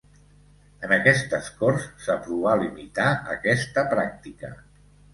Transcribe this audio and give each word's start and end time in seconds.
En 0.87 0.95
aquestes 0.97 1.51
Corts 1.59 1.87
s'aprovà 2.07 2.57
limitar 2.65 3.09
aquesta 3.39 3.89
pràctica. 3.97 4.57